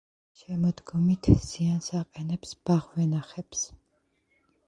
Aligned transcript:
შემოდგომით 0.37 1.27
ზიანს 1.49 1.91
აყენებს 1.99 2.55
ბაღ-ვენახებს. 2.69 3.61